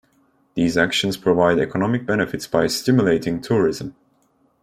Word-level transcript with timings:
These 0.55 0.77
actions 0.77 1.15
provide 1.15 1.59
economic 1.59 2.07
benefits 2.07 2.47
by 2.47 2.65
stimulating 2.65 3.39
tourism. 3.39 3.95